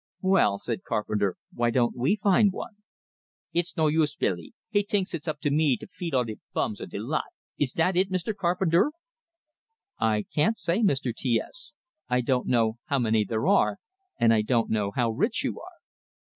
[0.23, 2.73] "Well," said Carpenter, "why don't we find one?"
[3.53, 4.55] "It's no use, Billy.
[4.71, 7.25] He thinks it's up to me to feed all de bums on de lot.
[7.59, 8.35] Is dat it, Mr.
[8.35, 8.93] Carpenter?"
[9.99, 11.15] "I can't say, Mr.
[11.15, 11.75] T S;
[12.09, 13.77] I don't know how many there are,
[14.19, 15.79] and I don't know how rich you are."